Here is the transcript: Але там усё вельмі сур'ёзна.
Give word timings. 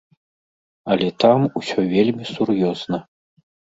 Але 0.95 1.07
там 1.23 1.39
усё 1.61 1.79
вельмі 1.93 2.23
сур'ёзна. 2.33 2.97